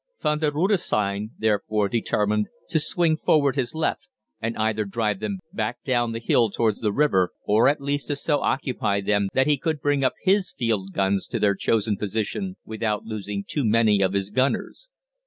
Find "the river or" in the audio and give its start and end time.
6.81-7.69